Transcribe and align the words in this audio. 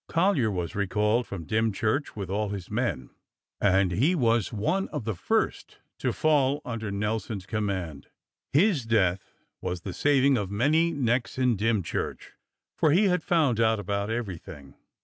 Collyer 0.07 0.49
was 0.49 0.73
recalled 0.73 1.27
from 1.27 1.45
DymcKurch 1.45 2.15
with 2.15 2.27
all 2.31 2.49
his 2.49 2.71
men, 2.71 3.11
and 3.59 3.91
he 3.91 4.15
was 4.15 4.51
one 4.51 4.87
of 4.87 5.03
the 5.05 5.13
first 5.13 5.77
to 5.99 6.11
fall 6.11 6.59
under 6.65 6.89
Nelson's 6.89 7.45
command. 7.45 8.07
His 8.51 8.83
death 8.87 9.35
was 9.61 9.81
the 9.81 9.93
saving 9.93 10.37
of 10.39 10.49
many 10.49 10.91
necks 10.91 11.37
in 11.37 11.55
Dymchurch, 11.55 12.31
for 12.79 12.89
he 12.91 13.09
had 13.09 13.21
found 13.21 13.59
out 13.59 13.79
about 13.79 14.09
every 14.09 14.39
thing. 14.39 14.73